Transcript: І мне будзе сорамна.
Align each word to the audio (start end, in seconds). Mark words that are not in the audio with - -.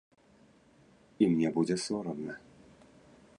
І 1.25 1.27
мне 1.33 1.47
будзе 1.59 1.75
сорамна. 1.85 2.33